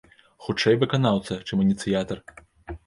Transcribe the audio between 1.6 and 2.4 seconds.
ініцыятар?